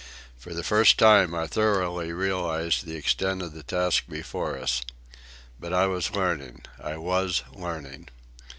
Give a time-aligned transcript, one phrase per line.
[0.35, 4.81] For the first time I thoroughly realized the extent of the task before us.
[5.59, 8.07] But I was learning, I was learning.